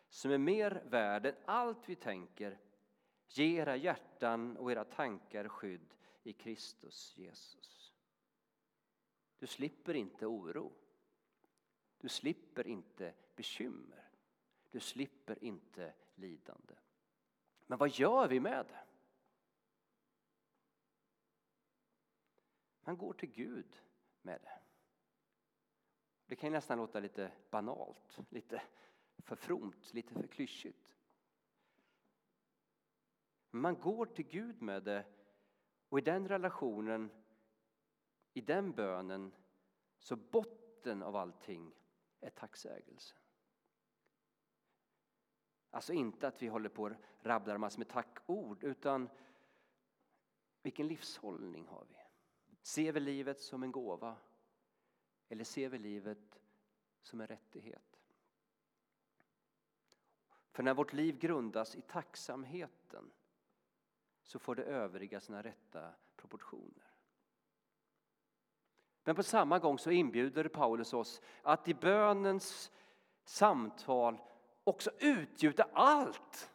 som 0.09 0.31
är 0.31 0.39
mer 0.39 0.83
värd 0.87 1.27
än 1.27 1.35
allt 1.45 1.89
vi 1.89 1.97
tänker, 1.97 2.59
ge 3.29 3.57
era 3.57 3.77
hjärtan 3.77 4.57
och 4.57 4.73
era 4.73 4.85
tankar 4.85 5.49
skydd 5.49 5.95
i 6.23 6.33
Kristus 6.33 7.15
Jesus. 7.17 7.95
Du 9.39 9.47
slipper 9.47 9.95
inte 9.95 10.27
oro. 10.27 10.73
Du 12.01 12.09
slipper 12.09 12.67
inte 12.67 13.15
bekymmer. 13.37 14.11
Du 14.71 14.81
slipper 14.81 15.45
inte 15.45 15.95
lidande. 16.15 16.75
Men 17.67 17.79
vad 17.79 17.91
gör 17.91 18.29
vi 18.29 18.41
med 18.41 18.67
det? 18.67 18.81
Man 22.81 22.97
går 22.97 23.13
till 23.13 23.31
Gud 23.31 23.83
med 24.23 24.41
det. 24.43 24.61
Det 26.27 26.37
kan 26.37 26.53
nästan 26.53 26.79
låta 26.79 27.01
lite 27.01 27.33
banalt, 27.51 28.19
lite 28.29 28.63
för 29.19 29.37
fromt, 29.37 29.95
lite 29.95 30.15
för 30.15 30.27
klyschigt. 30.27 30.97
Men 33.51 33.61
man 33.63 33.81
går 33.81 34.07
till 34.07 34.27
Gud 34.27 34.63
med 34.63 34.83
det 34.83 35.05
och 35.89 35.99
i 35.99 36.03
den 36.03 36.29
relationen, 36.29 37.11
i 38.33 38.41
den 38.41 38.73
bönen, 38.73 39.33
så 39.99 40.17
botten 40.17 41.03
av 41.03 41.17
allting 41.17 41.75
är 42.21 42.31
tacksägelse. 42.31 43.15
Alltså 45.71 45.93
inte 45.93 46.29
att 46.29 46.43
vi 46.43 46.47
håller 46.47 46.69
på 46.69 46.83
och 46.83 46.93
rabblar 47.21 47.59
massor 47.59 47.79
med 47.79 47.89
tackord, 47.89 48.65
utan 48.65 49.09
vilken 50.63 50.89
livshållning 50.89 51.67
har 51.67 51.87
vi? 51.91 51.97
Ser 52.63 52.93
vi 52.93 53.01
livet 53.01 53.41
som 53.41 53.63
en 53.63 53.73
gåva 53.73 54.17
eller 55.29 55.45
ser 55.45 55.69
vi 55.69 55.79
livet 55.79 56.41
som 57.03 57.21
en 57.21 57.27
rättighet? 57.27 58.01
För 60.51 60.63
när 60.63 60.75
vårt 60.75 60.93
liv 60.93 61.19
grundas 61.19 61.77
i 61.77 61.81
tacksamheten 61.81 63.13
så 64.23 64.39
får 64.39 64.55
det 64.55 64.65
övriga 64.65 65.21
sina 65.21 65.43
rätta 65.43 65.95
proportioner. 66.17 66.90
Men 69.11 69.15
på 69.17 69.23
samma 69.23 69.59
gång 69.59 69.79
så 69.79 69.91
inbjuder 69.91 70.49
Paulus 70.49 70.93
oss 70.93 71.21
att 71.43 71.69
i 71.69 71.75
bönens 71.75 72.71
samtal 73.25 74.19
också 74.65 74.91
utgjuta 74.99 75.67
allt 75.73 76.51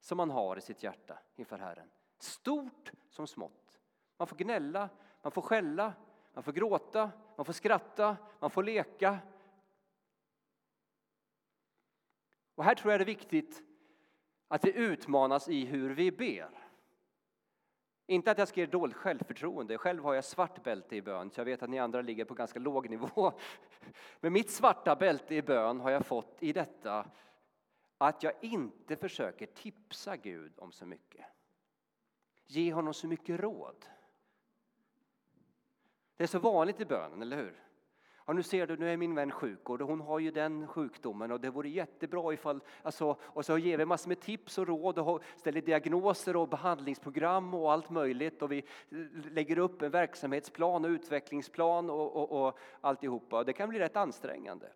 som 0.00 0.16
man 0.16 0.30
har 0.30 0.56
i 0.56 0.60
sitt 0.60 0.82
hjärta 0.82 1.18
inför 1.36 1.58
Herren. 1.58 1.90
Stort 2.18 2.92
som 3.08 3.26
smått. 3.26 3.80
Man 4.16 4.26
får 4.26 4.36
gnälla, 4.36 4.88
man 5.22 5.32
får 5.32 5.42
skälla, 5.42 5.92
man 6.34 6.42
får 6.42 6.52
gråta, 6.52 7.10
man 7.36 7.46
får 7.46 7.52
skratta, 7.52 8.16
man 8.40 8.50
får 8.50 8.62
leka. 8.62 9.18
Och 12.54 12.64
här 12.64 12.74
tror 12.74 12.92
jag 12.92 13.00
det 13.00 13.04
är 13.04 13.06
viktigt 13.06 13.62
att 14.48 14.64
vi 14.64 14.76
utmanas 14.76 15.48
i 15.48 15.64
hur 15.64 15.94
vi 15.94 16.12
ber. 16.12 16.69
Inte 18.10 18.30
att 18.30 18.38
jag 18.38 18.48
ska 18.48 18.60
ge 18.60 18.66
dåligt 18.66 18.96
självförtroende. 18.96 19.78
Själv 19.78 20.04
har 20.04 20.14
jag 20.14 20.24
svart 20.24 20.62
bälte 20.62 20.96
i 20.96 21.02
bön, 21.02 21.30
så 21.30 21.40
jag 21.40 21.44
vet 21.44 21.62
att 21.62 21.70
ni 21.70 21.78
andra 21.78 22.02
ligger 22.02 22.24
på 22.24 22.34
ganska 22.34 22.58
låg 22.58 22.90
nivå. 22.90 23.32
Men 24.20 24.32
mitt 24.32 24.50
svarta 24.50 24.96
bälte 24.96 25.34
i 25.34 25.42
bön 25.42 25.80
har 25.80 25.90
jag 25.90 26.06
fått 26.06 26.36
i 26.42 26.52
detta 26.52 27.06
att 27.98 28.22
jag 28.22 28.32
inte 28.40 28.96
försöker 28.96 29.46
tipsa 29.46 30.16
Gud 30.16 30.52
om 30.56 30.72
så 30.72 30.86
mycket. 30.86 31.26
Ge 32.46 32.72
honom 32.72 32.94
så 32.94 33.06
mycket 33.06 33.40
råd. 33.40 33.86
Det 36.16 36.22
är 36.22 36.28
så 36.28 36.38
vanligt 36.38 36.80
i 36.80 36.84
bönen, 36.84 37.22
eller 37.22 37.36
hur? 37.36 37.69
Ja, 38.30 38.34
nu 38.34 38.42
ser 38.42 38.66
du, 38.66 38.76
nu 38.76 38.92
är 38.92 38.96
min 38.96 39.14
vän 39.14 39.30
sjuk 39.30 39.70
och 39.70 39.80
hon 39.80 40.00
har 40.00 40.18
ju 40.18 40.30
den 40.30 40.66
sjukdomen 40.66 41.32
och 41.32 41.40
det 41.40 41.50
vore 41.50 41.68
jättebra 41.68 42.32
ifall, 42.32 42.60
alltså, 42.82 43.16
och 43.22 43.44
så 43.44 43.58
ger 43.58 43.78
vi 43.78 43.84
massor 43.84 44.08
med 44.08 44.20
tips 44.20 44.58
och 44.58 44.66
råd 44.66 44.98
och 44.98 45.22
ställer 45.36 45.60
diagnoser 45.60 46.36
och 46.36 46.48
behandlingsprogram 46.48 47.54
och 47.54 47.72
allt 47.72 47.90
möjligt 47.90 48.42
och 48.42 48.52
vi 48.52 48.64
lägger 49.30 49.58
upp 49.58 49.82
en 49.82 49.90
verksamhetsplan 49.90 50.84
och 50.84 50.88
utvecklingsplan 50.88 51.90
och, 51.90 52.16
och, 52.16 52.46
och 52.46 52.58
alltihopa. 52.80 53.44
Det 53.44 53.52
kan 53.52 53.68
bli 53.68 53.78
rätt 53.78 53.96
ansträngande. 53.96 54.72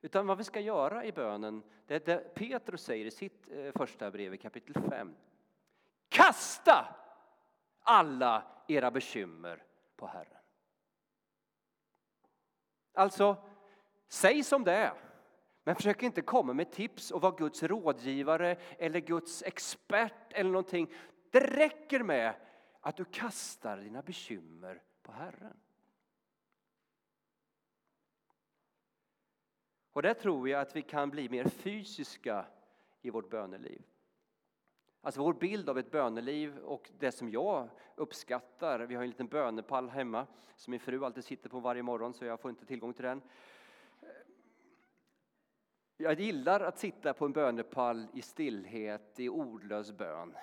Utan 0.00 0.26
vad 0.26 0.38
vi 0.38 0.44
ska 0.44 0.60
göra 0.60 1.04
i 1.04 1.12
bönen, 1.12 1.62
det 1.86 1.94
är 1.94 2.16
det 2.16 2.34
Petrus 2.34 2.82
säger 2.82 3.06
i 3.06 3.10
sitt 3.10 3.48
eh, 3.50 3.72
första 3.72 4.10
brev 4.10 4.34
i 4.34 4.38
kapitel 4.38 4.82
5. 4.82 5.14
Kasta 6.08 6.94
alla 7.88 8.42
era 8.66 8.90
bekymmer 8.90 9.62
på 9.96 10.06
Herren. 10.06 10.42
Alltså, 12.92 13.36
säg 14.08 14.42
som 14.42 14.64
det 14.64 14.72
är. 14.72 14.94
Men 15.64 15.74
försök 15.74 16.02
inte 16.02 16.22
komma 16.22 16.52
med 16.52 16.72
tips 16.72 17.10
och 17.10 17.20
vara 17.20 17.36
Guds 17.36 17.62
rådgivare 17.62 18.56
eller 18.78 19.00
Guds 19.00 19.42
expert 19.42 20.32
eller 20.32 20.50
någonting. 20.50 20.94
Det 21.30 21.40
räcker 21.40 22.02
med 22.02 22.34
att 22.80 22.96
du 22.96 23.04
kastar 23.04 23.76
dina 23.76 24.02
bekymmer 24.02 24.82
på 25.02 25.12
Herren. 25.12 25.60
Och 29.92 30.02
där 30.02 30.14
tror 30.14 30.48
jag 30.48 30.60
att 30.60 30.76
vi 30.76 30.82
kan 30.82 31.10
bli 31.10 31.28
mer 31.28 31.44
fysiska 31.44 32.46
i 33.02 33.10
vårt 33.10 33.30
böneliv. 33.30 33.82
Alltså 35.08 35.22
vår 35.22 35.32
bild 35.32 35.68
av 35.68 35.78
ett 35.78 35.90
böneliv 35.90 36.58
och 36.58 36.90
det 36.98 37.12
som 37.12 37.30
jag 37.30 37.68
uppskattar, 37.96 38.80
vi 38.80 38.94
har 38.94 39.02
en 39.02 39.08
liten 39.08 39.26
bönepall 39.26 39.88
hemma 39.88 40.26
som 40.56 40.70
min 40.70 40.80
fru 40.80 41.04
alltid 41.04 41.24
sitter 41.24 41.48
på 41.48 41.60
varje 41.60 41.82
morgon 41.82 42.14
så 42.14 42.24
jag 42.24 42.40
får 42.40 42.50
inte 42.50 42.66
tillgång 42.66 42.92
till 42.92 43.04
den. 43.04 43.22
Jag 45.96 46.20
gillar 46.20 46.60
att 46.60 46.78
sitta 46.78 47.12
på 47.12 47.24
en 47.24 47.32
bönepall 47.32 48.06
i 48.12 48.22
stillhet, 48.22 49.20
i 49.20 49.28
ordlös 49.28 49.92
bön. 49.92 50.34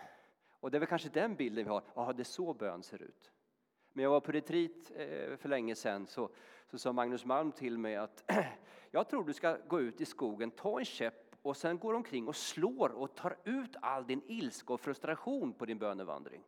Och 0.49 0.71
det 0.71 0.77
är 0.77 0.79
väl 0.79 0.89
kanske 0.89 1.09
den 1.09 1.35
bilden 1.35 1.65
vi 1.65 1.69
har, 1.69 1.83
ja 1.95 2.13
det 2.13 2.21
är 2.21 2.23
så 2.23 2.53
bön 2.53 2.83
ser 2.83 3.01
ut. 3.01 3.31
Men 3.93 4.03
jag 4.03 4.11
var 4.11 4.19
på 4.19 4.31
retreat 4.31 4.91
eh, 4.95 5.37
för 5.37 5.47
länge 5.49 5.75
sedan 5.75 6.07
så, 6.07 6.29
så 6.71 6.77
sa 6.77 6.91
Magnus 6.91 7.25
Malm 7.25 7.51
till 7.51 7.77
mig 7.77 7.95
att 7.95 8.31
jag 8.91 9.09
tror 9.09 9.23
du 9.23 9.33
ska 9.33 9.57
gå 9.67 9.81
ut 9.81 10.01
i 10.01 10.05
skogen, 10.05 10.51
ta 10.51 10.79
en 10.79 10.85
käpp 10.85 11.24
och 11.45 11.57
sen 11.57 11.79
går 11.79 11.93
omkring 11.93 12.27
och 12.27 12.35
slår 12.35 12.89
och 12.89 13.15
tar 13.15 13.37
ut 13.43 13.75
all 13.81 14.07
din 14.07 14.21
ilska 14.27 14.73
och 14.73 14.81
frustration 14.81 15.53
på 15.53 15.65
din 15.65 15.77
bönevandring. 15.77 16.43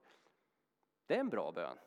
Det 1.06 1.16
är 1.16 1.20
en 1.20 1.30
bra 1.30 1.52
bön. 1.52 1.78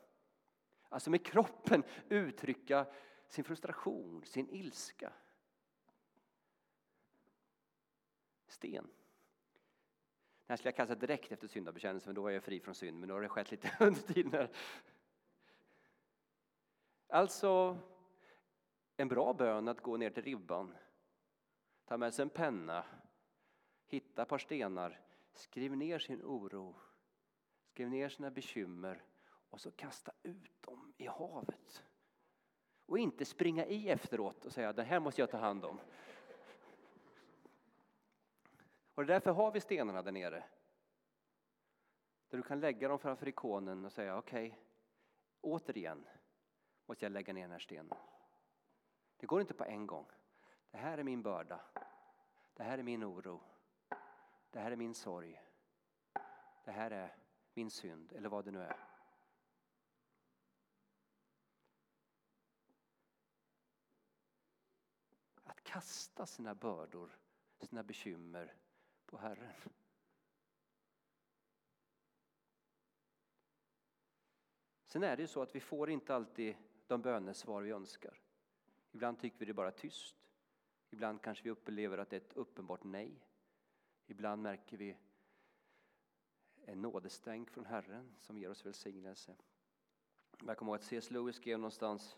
Alltså 0.89 1.09
med 1.09 1.25
kroppen 1.25 1.83
uttrycka 2.09 2.85
sin 3.27 3.43
frustration, 3.43 4.25
sin 4.25 4.49
ilska. 4.49 5.13
Sten. 8.47 8.87
Det 10.45 10.53
här 10.53 10.57
skulle 10.57 10.67
jag 10.67 10.75
kasta 10.75 10.95
direkt 10.95 11.31
efter 11.31 11.47
syndabekännelsen, 11.47 12.15
då 12.15 12.27
är 12.27 12.31
jag 12.31 12.43
fri 12.43 12.59
från 12.59 12.75
synd, 12.75 12.99
men 12.99 13.09
då 13.09 13.15
har 13.15 13.21
det 13.21 13.29
skett 13.29 13.51
lite 13.51 13.71
under 13.79 14.01
tiden. 14.01 14.47
Alltså, 17.07 17.77
en 18.97 19.07
bra 19.07 19.33
bön 19.33 19.67
att 19.67 19.81
gå 19.81 19.97
ner 19.97 20.09
till 20.09 20.23
ribban, 20.23 20.75
ta 21.85 21.97
med 21.97 22.13
sig 22.13 22.23
en 22.23 22.29
penna, 22.29 22.85
hitta 23.91 24.21
ett 24.21 24.27
par 24.27 24.37
stenar, 24.37 24.99
skriv 25.33 25.77
ner 25.77 25.99
sin 25.99 26.21
oro, 26.23 26.75
skriv 27.63 27.89
ner 27.89 28.09
sina 28.09 28.31
bekymmer 28.31 29.03
och 29.49 29.61
så 29.61 29.71
kasta 29.71 30.11
ut 30.23 30.61
dem 30.61 30.93
i 30.97 31.07
havet. 31.07 31.83
Och 32.85 32.99
inte 32.99 33.25
springa 33.25 33.65
i 33.65 33.89
efteråt 33.89 34.45
och 34.45 34.53
säga 34.53 34.73
det 34.73 34.83
här 34.83 34.99
måste 34.99 35.21
jag 35.21 35.29
ta 35.29 35.37
hand 35.37 35.65
om. 35.65 35.79
Och 38.93 39.05
därför 39.05 39.31
har 39.31 39.51
vi 39.51 39.59
stenarna 39.59 40.01
där 40.01 40.11
nere. 40.11 40.43
Där 42.29 42.37
du 42.37 42.43
kan 42.43 42.59
lägga 42.59 42.87
dem 42.87 42.99
framför 42.99 43.27
ikonen 43.27 43.85
och 43.85 43.91
säga 43.91 44.17
okej, 44.17 44.47
okay, 44.47 44.59
återigen 45.41 46.07
måste 46.85 47.05
jag 47.05 47.11
lägga 47.11 47.33
ner 47.33 47.41
den 47.41 47.51
här 47.51 47.59
stenen. 47.59 47.97
Det 49.17 49.25
går 49.25 49.41
inte 49.41 49.53
på 49.53 49.63
en 49.63 49.87
gång. 49.87 50.05
Det 50.71 50.77
här 50.77 50.97
är 50.97 51.03
min 51.03 51.21
börda. 51.21 51.59
Det 52.53 52.63
här 52.63 52.77
är 52.77 52.83
min 52.83 53.03
oro. 53.03 53.41
Det 54.51 54.59
här 54.59 54.71
är 54.71 54.75
min 54.75 54.95
sorg. 54.95 55.41
Det 56.65 56.71
här 56.71 56.91
är 56.91 57.15
min 57.53 57.71
synd, 57.71 58.11
eller 58.11 58.29
vad 58.29 58.45
det 58.45 58.51
nu 58.51 58.61
är. 58.61 58.87
Att 65.43 65.63
kasta 65.63 66.25
sina 66.25 66.55
bördor, 66.55 67.19
sina 67.59 67.83
bekymmer 67.83 68.55
på 69.05 69.17
Herren. 69.17 69.53
Sen 74.85 75.03
är 75.03 75.17
det 75.17 75.21
ju 75.21 75.27
så 75.27 75.41
att 75.41 75.55
vi 75.55 75.59
får 75.59 75.89
inte 75.89 76.15
alltid 76.15 76.55
de 76.87 77.01
bönesvar 77.01 77.61
vi 77.61 77.71
önskar. 77.71 78.21
Ibland 78.91 79.19
tycker 79.19 79.39
vi 79.39 79.45
det 79.45 79.51
är 79.51 79.53
bara 79.53 79.71
tyst. 79.71 80.15
Ibland 80.89 81.21
kanske 81.21 81.43
vi 81.43 81.49
upplever 81.49 81.97
att 81.97 82.09
det 82.09 82.15
är 82.15 82.21
ett 82.21 82.33
uppenbart 82.33 82.83
nej. 82.83 83.30
Ibland 84.11 84.41
märker 84.41 84.77
vi 84.77 84.97
en 86.65 86.81
nådestänk 86.81 87.51
från 87.51 87.65
Herren 87.65 88.15
som 88.17 88.37
ger 88.37 88.49
oss 88.49 88.65
välsignelse. 88.65 89.35
Jag 90.45 90.57
kommer 90.57 90.71
ihåg 90.71 90.79
att 90.79 90.83
C.S. 90.83 91.11
Lewis 91.11 91.35
skrev 91.35 91.59
någonstans 91.59 92.17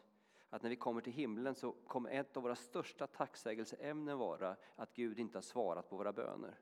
att 0.49 0.63
när 0.63 0.69
vi 0.69 0.75
kommer 0.75 1.01
till 1.01 1.13
himlen 1.13 1.55
så 1.55 1.71
kommer 1.71 2.09
ett 2.09 2.37
av 2.37 2.43
våra 2.43 2.55
största 2.55 3.07
tacksägelseämnen 3.07 4.17
vara 4.17 4.55
att 4.75 4.93
Gud 4.93 5.19
inte 5.19 5.37
har 5.37 5.41
svarat 5.41 5.89
på 5.89 5.97
våra 5.97 6.13
böner. 6.13 6.59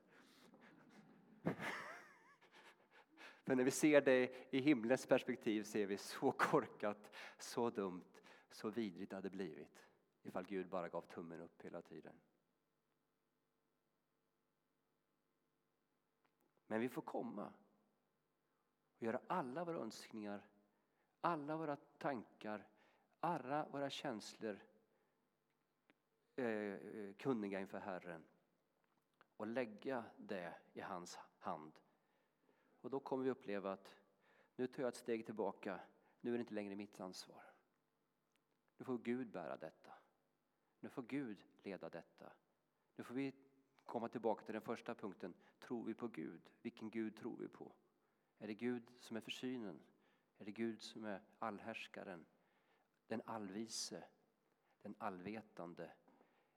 För 3.42 3.54
när 3.54 3.64
vi 3.64 3.70
ser 3.70 4.00
det 4.00 4.30
i 4.50 4.60
himlens 4.60 5.06
perspektiv 5.06 5.62
ser 5.62 5.86
vi 5.86 5.96
så 5.96 6.32
korkat, 6.32 7.10
så 7.38 7.70
dumt, 7.70 8.20
så 8.50 8.70
vidrigt 8.70 9.10
det 9.10 9.16
hade 9.16 9.30
blivit 9.30 9.86
ifall 10.22 10.44
Gud 10.44 10.68
bara 10.68 10.88
gav 10.88 11.02
tummen 11.02 11.40
upp 11.40 11.62
hela 11.62 11.82
tiden. 11.82 12.14
Men 16.72 16.80
vi 16.80 16.88
får 16.88 17.02
komma 17.02 17.52
och 18.96 19.02
göra 19.02 19.20
alla 19.26 19.64
våra 19.64 19.78
önskningar, 19.78 20.42
alla 21.20 21.56
våra 21.56 21.76
tankar, 21.76 22.68
alla 23.20 23.68
våra 23.68 23.90
känslor 23.90 24.62
eh, 26.36 26.46
eh, 26.46 27.12
kunniga 27.14 27.60
inför 27.60 27.78
Herren 27.78 28.24
och 29.36 29.46
lägga 29.46 30.04
det 30.16 30.54
i 30.72 30.80
hans 30.80 31.18
hand. 31.38 31.72
Och 32.80 32.90
då 32.90 33.00
kommer 33.00 33.24
vi 33.24 33.30
uppleva 33.30 33.72
att 33.72 33.94
nu 34.56 34.66
tar 34.66 34.82
jag 34.82 34.88
ett 34.88 34.96
steg 34.96 35.26
tillbaka, 35.26 35.80
nu 36.20 36.30
är 36.30 36.38
det 36.38 36.40
inte 36.40 36.54
längre 36.54 36.76
mitt 36.76 37.00
ansvar. 37.00 37.44
Nu 38.76 38.84
får 38.84 38.98
Gud 38.98 39.30
bära 39.30 39.56
detta. 39.56 39.92
Nu 40.80 40.88
får 40.88 41.02
Gud 41.02 41.44
leda 41.62 41.88
detta. 41.90 42.32
Nu 42.96 43.04
får 43.04 43.14
vi 43.14 43.34
komma 43.86 44.08
tillbaka 44.08 44.44
till 44.44 44.52
den 44.52 44.62
första 44.62 44.94
punkten. 44.94 45.34
Tror 45.60 45.84
vi 45.84 45.94
på 45.94 46.08
Gud? 46.08 46.50
Vilken 46.62 46.90
Gud 46.90 47.16
tror 47.16 47.36
vi 47.36 47.48
på? 47.48 47.72
Är 48.38 48.46
det 48.46 48.54
Gud 48.54 48.82
som 49.00 49.16
är 49.16 49.20
försynen? 49.20 49.80
Är 50.38 50.44
det 50.44 50.52
Gud 50.52 50.82
som 50.82 51.04
är 51.04 51.20
allhärskaren? 51.38 52.26
Den 53.06 53.22
allvise? 53.24 54.04
Den 54.82 54.94
allvetande? 54.98 55.90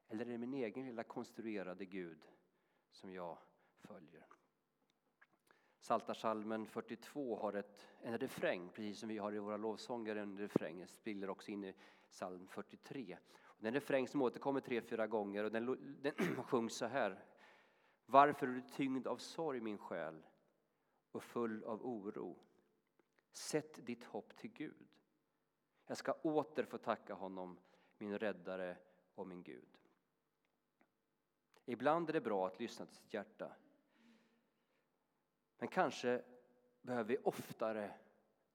Eller 0.08 0.26
är 0.26 0.30
det 0.30 0.38
min 0.38 0.54
egen 0.54 0.86
lilla 0.86 1.04
konstruerade 1.04 1.86
Gud 1.86 2.26
som 2.92 3.14
jag 3.14 3.38
följer? 3.78 4.26
Saltarsalmen 5.80 6.66
42 6.66 7.36
har 7.36 7.54
ett, 7.54 7.88
en 8.02 8.18
refräng, 8.18 8.70
precis 8.70 9.00
som 9.00 9.10
vi 9.10 9.18
har 9.18 9.34
i 9.34 9.40
våra 9.40 9.58
lovsånger 9.58 10.16
en 10.16 10.38
refräng. 10.38 10.88
Spiller 10.88 11.30
också 11.30 11.52
in 11.52 11.64
i 11.64 11.74
psalm 12.10 12.48
43. 12.48 13.18
Det 13.58 13.66
är 13.66 13.68
en 13.68 13.74
refräng 13.74 14.08
som 14.08 14.22
återkommer 14.22 14.60
tre, 14.60 14.82
fyra 14.82 15.08
gånger 15.08 15.44
och 15.44 15.52
den, 15.52 15.98
den 16.02 16.14
sjungs 16.44 16.76
så 16.76 16.86
här. 16.86 17.26
Varför 18.06 18.48
är 18.48 18.52
du 18.52 18.62
tyngd 18.62 19.08
av 19.08 19.18
sorg, 19.18 19.62
min 19.62 19.78
själ, 19.78 20.26
och 21.12 21.24
full 21.24 21.64
av 21.64 21.86
oro? 21.86 22.40
Sätt 23.32 23.86
ditt 23.86 24.04
hopp 24.04 24.36
till 24.36 24.52
Gud. 24.52 24.88
Jag 25.86 25.98
ska 25.98 26.14
åter 26.14 26.64
få 26.64 26.78
tacka 26.78 27.14
honom, 27.14 27.60
min 27.98 28.20
räddare 28.20 28.78
och 29.16 29.28
min 29.28 29.44
Gud. 29.44 29.78
Ibland 31.66 32.10
är 32.10 32.14
det 32.14 32.22
bra 32.22 32.48
att 32.48 32.60
lyssna 32.60 32.86
till 32.86 32.96
sitt 32.96 33.14
hjärta. 33.14 33.56
Men 35.58 35.68
kanske 35.68 36.24
behöver 36.82 37.10
vi 37.10 37.18
oftare 37.24 37.94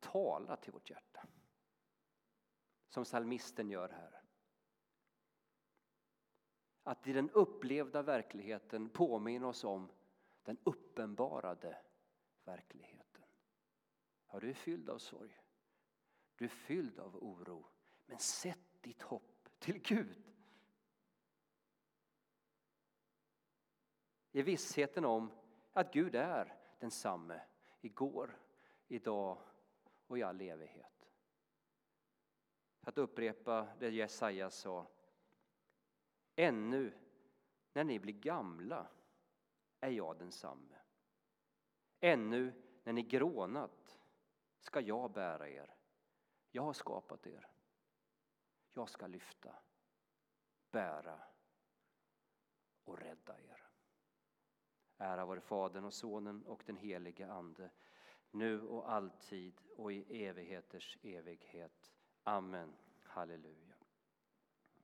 tala 0.01 0.57
till 0.57 0.73
vårt 0.73 0.91
hjärta. 0.91 1.27
Som 2.89 3.05
salmisten 3.05 3.71
gör 3.71 3.89
här. 3.89 4.20
Att 6.83 7.07
i 7.07 7.13
den 7.13 7.31
upplevda 7.31 8.03
verkligheten 8.03 8.89
påminna 8.89 9.47
oss 9.49 9.65
om 9.65 9.89
den 10.43 10.59
uppenbarade 10.65 11.77
verkligheten. 12.45 13.25
Ja, 14.31 14.41
du 14.41 14.51
är 14.51 14.55
fylld 14.55 14.91
av 14.91 14.99
sorg. 14.99 15.41
Du 16.37 16.45
är 16.45 16.49
fylld 16.49 16.99
av 16.99 17.17
oro. 17.17 17.67
Men 18.07 18.19
sätt 18.19 18.59
ditt 18.81 19.03
hopp 19.03 19.49
till 19.59 19.79
Gud. 19.79 20.31
I 24.33 24.43
vissheten 24.43 25.05
om 25.05 25.31
att 25.73 25.93
Gud 25.93 26.15
är 26.15 26.59
densamme 26.79 27.41
igår, 27.81 28.39
idag 28.89 29.39
och 30.07 30.19
i 30.19 30.23
all 30.23 30.41
evighet. 30.41 31.11
Att 32.81 32.99
upprepa 32.99 33.69
det 33.79 33.91
Jesaja 33.91 34.51
sa. 34.51 34.87
Ännu 36.41 36.93
när 37.73 37.85
ni 37.85 37.99
blir 37.99 38.13
gamla 38.13 38.87
är 39.81 39.91
jag 39.91 40.19
densamme. 40.19 40.77
Ännu 42.01 42.53
när 42.85 42.93
ni 42.93 43.03
grånat 43.03 44.01
ska 44.61 44.81
jag 44.81 45.13
bära 45.13 45.49
er. 45.49 45.75
Jag 46.51 46.63
har 46.63 46.73
skapat 46.73 47.27
er. 47.27 47.49
Jag 48.69 48.89
ska 48.89 49.07
lyfta, 49.07 49.55
bära 50.71 51.21
och 52.85 52.99
rädda 52.99 53.41
er. 53.41 53.69
Ära 54.99 55.27
vare 55.27 55.41
Fadern 55.41 55.85
och 55.85 55.95
Sonen 55.95 56.43
och 56.47 56.63
den 56.67 56.77
helige 56.77 57.33
Ande, 57.33 57.71
nu 58.31 58.63
och 58.63 58.93
alltid 58.93 59.61
och 59.77 59.93
i 59.93 60.25
evigheters 60.27 60.99
evighet. 61.03 61.93
Amen. 62.23 62.77
Halleluja. 63.03 63.70